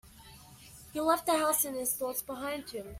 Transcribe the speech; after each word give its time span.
He 0.93 0.99
left 0.99 1.27
the 1.27 1.37
house 1.37 1.63
and 1.63 1.75
his 1.77 1.93
thoughts 1.93 2.23
behind 2.23 2.67
him. 2.71 2.87